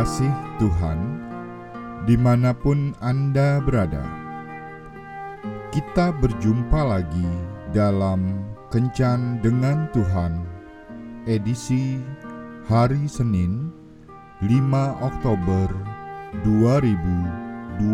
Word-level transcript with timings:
kasih 0.00 0.32
Tuhan, 0.56 0.96
di 2.08 2.16
mana 2.16 2.56
pun 2.56 2.96
Anda 3.04 3.60
berada, 3.60 4.00
kita 5.76 6.16
berjumpa 6.16 6.80
lagi 6.88 7.28
dalam 7.76 8.48
Kencan 8.72 9.44
dengan 9.44 9.92
Tuhan, 9.92 10.40
edisi 11.28 12.00
hari 12.64 13.04
Senin, 13.12 13.68
5 14.40 15.04
Oktober 15.04 15.68
2020. 16.48 17.84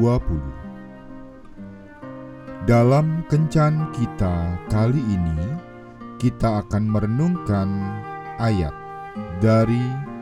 Dalam 2.70 3.26
Kencan 3.26 3.90
kita 3.90 4.54
kali 4.70 5.02
ini, 5.02 5.42
kita 6.22 6.62
akan 6.62 6.86
merenungkan 6.86 7.66
ayat 8.38 8.78
dari 9.42 10.14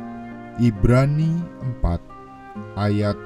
Ibrani 0.63 1.43
4 1.83 2.79
ayat 2.79 3.19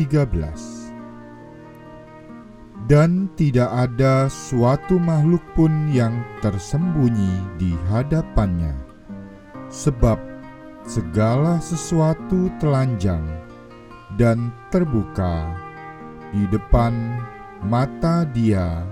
13 0.00 2.88
Dan 2.88 3.28
tidak 3.36 3.68
ada 3.68 4.32
suatu 4.32 4.96
makhluk 4.96 5.44
pun 5.52 5.92
yang 5.92 6.24
tersembunyi 6.40 7.60
di 7.60 7.76
hadapannya 7.92 8.72
Sebab 9.68 10.32
segala 10.88 11.62
sesuatu 11.62 12.50
telanjang 12.58 13.22
dan 14.16 14.52
terbuka 14.68 15.52
di 16.32 16.48
depan 16.48 17.20
mata 17.62 18.26
dia 18.26 18.82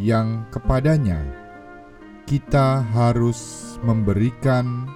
yang 0.00 0.48
kepadanya. 0.48 1.20
Kita 2.24 2.80
harus 2.94 3.74
memberikan 3.84 4.88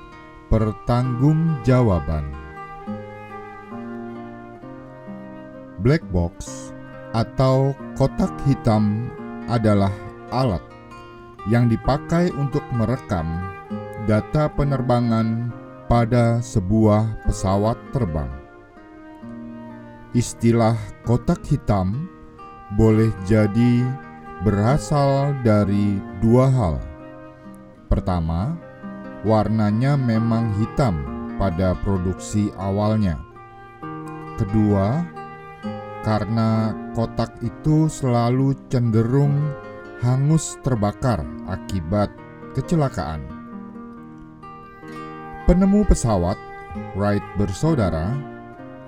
Pertanggungjawaban 0.46 2.30
Black 5.82 6.06
box 6.14 6.70
atau 7.10 7.74
kotak 7.98 8.30
hitam 8.46 9.10
adalah 9.50 9.90
alat 10.30 10.62
yang 11.50 11.66
dipakai 11.66 12.30
untuk 12.34 12.62
merekam 12.74 13.26
data 14.06 14.46
penerbangan 14.54 15.50
pada 15.90 16.38
sebuah 16.42 17.26
pesawat 17.26 17.78
terbang. 17.90 18.30
Istilah 20.14 20.78
kotak 21.02 21.42
hitam 21.46 22.06
boleh 22.74 23.10
jadi 23.26 23.86
berasal 24.46 25.34
dari 25.46 25.98
dua 26.22 26.50
hal. 26.50 26.74
Pertama, 27.86 28.58
warnanya 29.26 29.98
memang 29.98 30.54
hitam 30.62 31.02
pada 31.34 31.74
produksi 31.82 32.54
awalnya. 32.54 33.18
Kedua, 34.38 35.02
karena 36.06 36.70
kotak 36.94 37.34
itu 37.42 37.90
selalu 37.90 38.54
cenderung 38.70 39.50
hangus 39.98 40.54
terbakar 40.62 41.26
akibat 41.50 42.14
kecelakaan. 42.54 43.26
Penemu 45.50 45.82
pesawat, 45.90 46.38
Wright 46.94 47.24
bersaudara, 47.34 48.14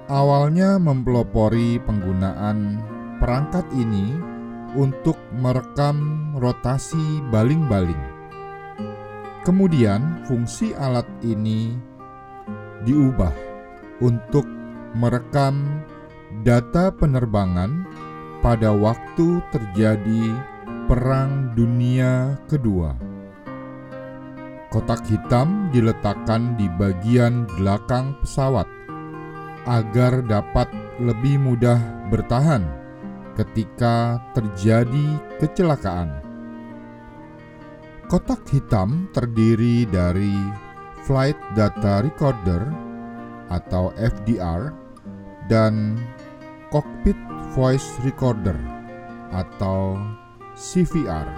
awalnya 0.06 0.78
mempelopori 0.78 1.82
penggunaan 1.82 2.78
perangkat 3.18 3.66
ini 3.74 4.14
untuk 4.78 5.18
merekam 5.34 6.30
rotasi 6.38 7.24
baling-baling 7.34 8.17
Kemudian 9.48 10.28
fungsi 10.28 10.76
alat 10.76 11.08
ini 11.24 11.72
diubah 12.84 13.32
untuk 14.04 14.44
merekam 14.92 15.64
data 16.44 16.92
penerbangan 16.92 17.88
pada 18.44 18.76
waktu 18.76 19.40
terjadi 19.48 20.36
Perang 20.84 21.56
Dunia 21.56 22.36
Kedua. 22.44 22.92
Kotak 24.68 25.08
hitam 25.08 25.72
diletakkan 25.72 26.52
di 26.60 26.68
bagian 26.76 27.48
belakang 27.56 28.20
pesawat 28.20 28.68
agar 29.64 30.28
dapat 30.28 30.68
lebih 31.00 31.40
mudah 31.40 31.80
bertahan 32.12 32.68
ketika 33.32 34.20
terjadi 34.36 35.16
kecelakaan. 35.40 36.27
Kotak 38.08 38.40
hitam 38.48 39.04
terdiri 39.12 39.84
dari 39.84 40.32
Flight 41.04 41.36
Data 41.52 42.00
Recorder 42.00 42.64
atau 43.52 43.92
FDR 44.00 44.72
dan 45.52 46.00
Cockpit 46.72 47.20
Voice 47.52 48.00
Recorder 48.08 48.56
atau 49.28 50.00
CVR. 50.56 51.28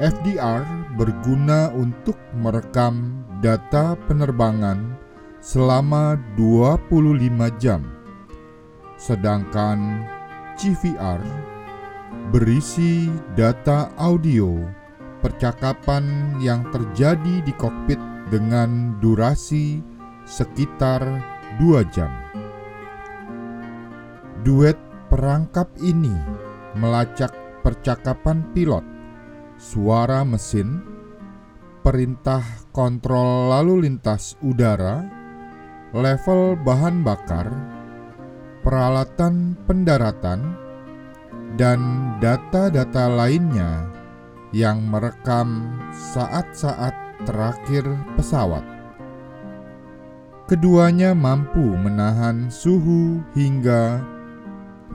FDR 0.00 0.64
berguna 0.96 1.68
untuk 1.76 2.16
merekam 2.32 3.20
data 3.44 3.92
penerbangan 4.08 4.96
selama 5.44 6.16
25 6.40 7.60
jam. 7.60 7.84
Sedangkan 8.96 10.00
CVR 10.56 11.20
berisi 12.32 13.12
data 13.36 13.92
audio 14.00 14.75
percakapan 15.26 16.38
yang 16.38 16.62
terjadi 16.70 17.42
di 17.42 17.50
kokpit 17.58 17.98
dengan 18.30 18.94
durasi 19.02 19.82
sekitar 20.22 21.02
dua 21.58 21.82
jam. 21.90 22.14
Duet 24.46 24.78
perangkap 25.10 25.66
ini 25.82 26.14
melacak 26.78 27.34
percakapan 27.66 28.46
pilot, 28.54 28.86
suara 29.58 30.22
mesin, 30.22 30.78
perintah 31.82 32.46
kontrol 32.70 33.50
lalu 33.50 33.90
lintas 33.90 34.38
udara, 34.46 35.02
level 35.90 36.54
bahan 36.62 37.02
bakar, 37.02 37.50
peralatan 38.62 39.58
pendaratan, 39.66 40.54
dan 41.58 42.14
data-data 42.22 43.10
lainnya 43.10 43.95
yang 44.56 44.88
merekam 44.88 45.68
saat-saat 45.92 46.96
terakhir 47.28 47.84
pesawat. 48.16 48.64
Keduanya 50.48 51.12
mampu 51.12 51.60
menahan 51.60 52.48
suhu 52.48 53.20
hingga 53.36 54.00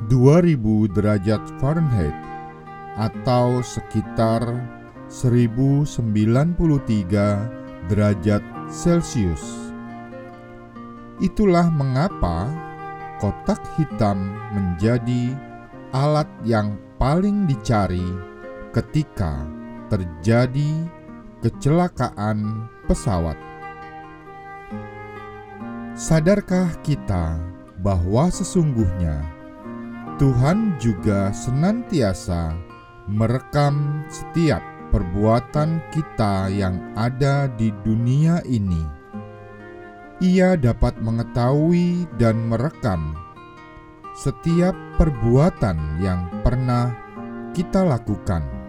2000 0.10 0.90
derajat 0.98 1.44
Fahrenheit 1.62 2.18
atau 2.98 3.62
sekitar 3.62 4.42
1093 5.12 6.56
derajat 7.86 8.42
Celcius. 8.72 9.44
Itulah 11.22 11.70
mengapa 11.70 12.50
kotak 13.22 13.62
hitam 13.78 14.34
menjadi 14.56 15.38
alat 15.94 16.26
yang 16.48 16.80
paling 16.98 17.46
dicari 17.46 18.31
ketika 18.72 19.44
terjadi 19.92 20.88
kecelakaan 21.44 22.72
pesawat. 22.88 23.36
Sadarkah 25.92 26.72
kita 26.82 27.36
bahwa 27.84 28.32
sesungguhnya 28.32 29.20
Tuhan 30.16 30.80
juga 30.80 31.36
senantiasa 31.36 32.56
merekam 33.12 34.08
setiap 34.08 34.64
perbuatan 34.96 35.84
kita 35.92 36.48
yang 36.48 36.80
ada 36.96 37.52
di 37.60 37.76
dunia 37.84 38.40
ini? 38.48 38.88
Ia 40.22 40.56
dapat 40.56 41.02
mengetahui 41.02 42.06
dan 42.22 42.38
merekam 42.48 43.18
setiap 44.16 44.78
perbuatan 45.02 45.98
yang 45.98 46.30
pernah 46.46 46.94
kita 47.58 47.84
lakukan 47.84 48.61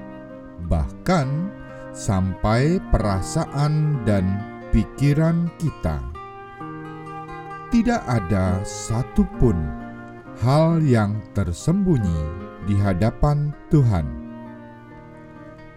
bahkan 0.70 1.50
sampai 1.92 2.80
perasaan 2.90 4.00
dan 4.08 4.24
pikiran 4.72 5.52
kita. 5.60 6.00
Tidak 7.72 8.02
ada 8.04 8.60
satupun 8.64 9.56
hal 10.40 10.80
yang 10.84 11.20
tersembunyi 11.32 12.20
di 12.68 12.76
hadapan 12.76 13.52
Tuhan. 13.72 14.04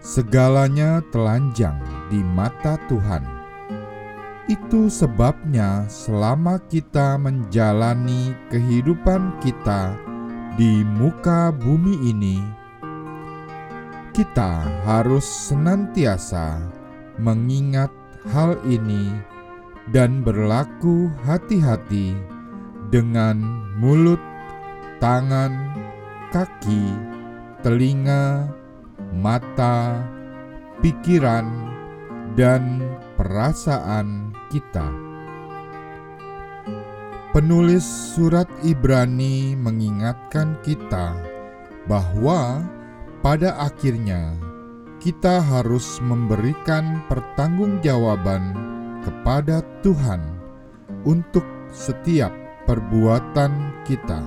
Segalanya 0.00 1.00
telanjang 1.10 1.80
di 2.12 2.20
mata 2.20 2.76
Tuhan. 2.86 3.24
Itu 4.46 4.86
sebabnya, 4.86 5.90
selama 5.90 6.62
kita 6.70 7.18
menjalani 7.18 8.30
kehidupan 8.46 9.42
kita 9.42 9.98
di 10.54 10.86
muka 10.86 11.50
bumi 11.50 12.14
ini, 12.14 12.38
kita 14.16 14.64
harus 14.88 15.28
senantiasa 15.28 16.56
mengingat 17.20 17.92
hal 18.32 18.56
ini 18.64 19.12
dan 19.92 20.24
berlaku 20.24 21.12
hati-hati 21.28 22.16
dengan 22.88 23.36
mulut, 23.76 24.16
tangan, 25.04 25.52
kaki, 26.32 26.96
telinga, 27.60 28.48
mata, 29.12 30.00
pikiran, 30.80 31.52
dan 32.40 32.80
perasaan 33.20 34.32
kita. 34.48 34.88
Penulis 37.36 37.84
surat 38.16 38.48
Ibrani 38.64 39.52
mengingatkan 39.60 40.56
kita 40.64 41.12
bahwa 41.84 42.64
pada 43.26 43.58
akhirnya 43.58 44.38
kita 45.02 45.42
harus 45.42 45.98
memberikan 45.98 47.02
pertanggungjawaban 47.10 48.54
kepada 49.02 49.66
Tuhan 49.82 50.22
untuk 51.02 51.42
setiap 51.74 52.30
perbuatan 52.70 53.82
kita. 53.82 54.22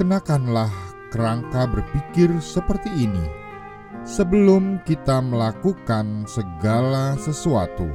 Kenakanlah 0.00 0.72
kerangka 1.12 1.68
berpikir 1.68 2.32
seperti 2.40 2.88
ini 3.04 3.28
sebelum 4.00 4.80
kita 4.88 5.20
melakukan 5.20 6.24
segala 6.24 7.20
sesuatu. 7.20 7.92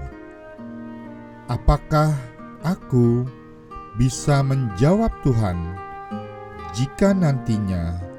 Apakah 1.49 2.13
aku 2.61 3.25
bisa 3.97 4.45
menjawab 4.45 5.09
Tuhan 5.25 5.57
jika 6.77 7.17
nantinya 7.17 8.12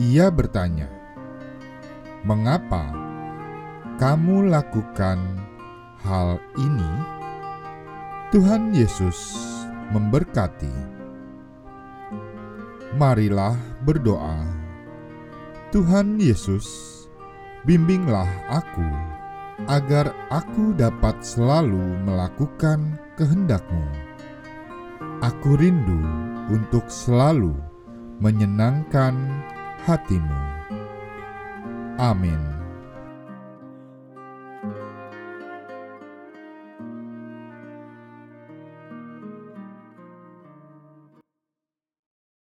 Ia 0.00 0.32
bertanya, 0.32 0.88
"Mengapa 2.24 2.92
kamu 4.00 4.48
lakukan 4.48 5.20
hal 6.00 6.40
ini?" 6.56 6.92
Tuhan 8.32 8.72
Yesus 8.72 9.36
memberkati. 9.92 10.72
Marilah 12.96 13.56
berdoa. 13.84 14.40
Tuhan 15.72 16.16
Yesus, 16.20 16.68
bimbinglah 17.64 18.28
aku 18.48 18.88
agar 19.68 20.12
aku 20.32 20.72
dapat 20.76 21.20
selalu 21.20 22.00
melakukan 22.04 23.00
kehendak-Mu 23.16 24.12
Aku 25.22 25.54
rindu 25.54 26.02
untuk 26.50 26.90
selalu 26.90 27.54
menyenangkan 28.18 29.14
hatimu. 29.86 30.40
Amin. 31.98 32.61